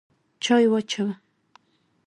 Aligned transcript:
چای 0.43 0.65
واچوه! 0.71 1.11